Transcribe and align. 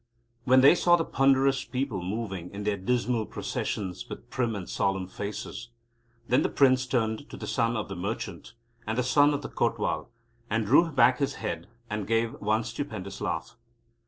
When 0.45 0.61
they 0.61 0.73
saw 0.73 0.95
the 0.95 1.05
ponderous 1.05 1.63
people 1.63 2.01
moving 2.01 2.49
in 2.55 2.63
their 2.63 2.75
dismal 2.75 3.27
processions 3.27 4.09
with 4.09 4.31
prim 4.31 4.55
and 4.55 4.67
solemn 4.67 5.05
faces, 5.07 5.69
then 6.27 6.41
the 6.41 6.49
Prince 6.49 6.87
turned 6.87 7.29
to 7.29 7.37
the 7.37 7.45
Son 7.45 7.77
of 7.77 7.87
the 7.87 7.95
Merchant 7.95 8.55
and 8.87 8.97
the 8.97 9.03
Son 9.03 9.31
of 9.31 9.43
the 9.43 9.49
Kotwal, 9.49 10.07
and 10.49 10.65
threw 10.65 10.89
back 10.89 11.19
his 11.19 11.35
head, 11.35 11.67
and 11.87 12.07
gave 12.07 12.33
one 12.41 12.63
stupendous 12.63 13.21
laugh. 13.21 13.55